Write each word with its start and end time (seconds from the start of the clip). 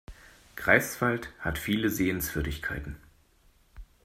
Greifswald 0.55 1.31
hat 1.37 1.59
viele 1.59 1.91
Sehenswürdigkeiten 1.91 2.95